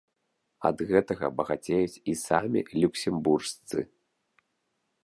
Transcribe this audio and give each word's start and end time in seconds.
А 0.63 0.69
ад 0.71 0.79
гэтага 0.91 1.29
багацеюць 1.41 2.01
і 2.15 2.17
самі 2.25 2.59
люксембуржцы. 2.81 3.77